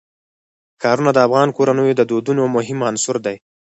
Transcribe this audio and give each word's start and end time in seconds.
ښارونه 0.81 1.11
د 1.13 1.17
افغان 1.27 1.49
کورنیو 1.57 1.97
د 1.97 2.01
دودونو 2.11 2.43
مهم 2.55 2.79
عنصر 2.89 3.15
دی. 3.25 3.35